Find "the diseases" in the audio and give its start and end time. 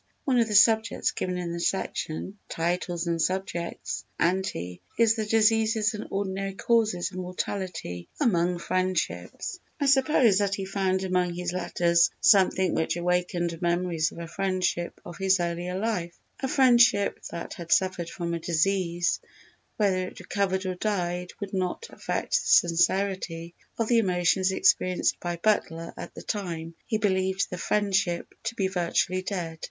5.13-5.93